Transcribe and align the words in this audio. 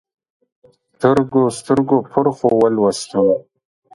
سترګو، 0.97 1.43
سترګو 1.59 1.97
پرخو 2.11 2.49
ولوستم 2.61 3.27